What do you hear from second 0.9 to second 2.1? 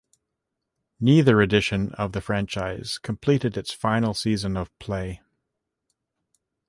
Neither edition